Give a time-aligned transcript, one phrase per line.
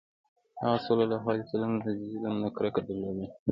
[0.61, 1.17] هغه ﷺ له
[1.51, 1.71] ظلم
[2.41, 3.25] نه کرکه درلوده.